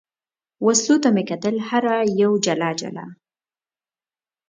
[0.65, 3.05] وسلو ته مې کتل، هره یوه یې جلا جلا.